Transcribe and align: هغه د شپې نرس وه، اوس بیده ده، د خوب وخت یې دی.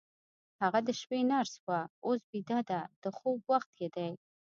هغه 0.61 0.79
د 0.87 0.89
شپې 0.99 1.19
نرس 1.31 1.53
وه، 1.65 1.79
اوس 2.05 2.21
بیده 2.31 2.59
ده، 2.69 2.81
د 3.03 3.05
خوب 3.17 3.39
وخت 3.51 3.71
یې 3.81 3.87
دی. 3.95 4.11